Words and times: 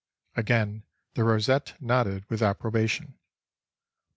Again 0.35 0.81
the 1.13 1.23
rosette 1.23 1.79
nodded 1.79 2.25
with 2.27 2.41
approbation. 2.41 3.19